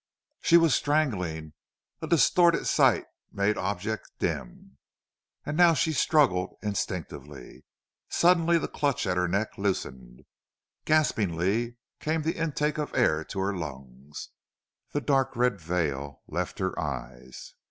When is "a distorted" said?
2.01-2.65